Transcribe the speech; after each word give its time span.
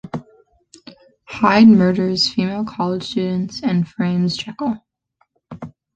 Hyde 1.25 1.67
murders 1.67 2.27
female 2.33 2.65
college 2.65 3.03
students 3.03 3.61
and 3.61 3.87
frames 3.87 4.35
Jekyll. 4.35 4.81